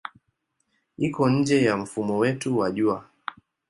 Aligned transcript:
Iko 0.97 1.29
nje 1.29 1.63
ya 1.63 1.77
mfumo 1.77 2.17
wetu 2.17 2.57
wa 2.57 2.71
Jua. 2.71 3.05